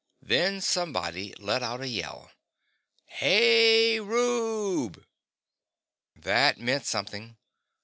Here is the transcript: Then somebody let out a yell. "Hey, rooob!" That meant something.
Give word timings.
Then 0.23 0.61
somebody 0.61 1.35
let 1.37 1.61
out 1.61 1.79
a 1.81 1.87
yell. 1.87 2.31
"Hey, 3.05 3.99
rooob!" 3.99 5.05
That 6.15 6.59
meant 6.59 6.87
something. 6.87 7.37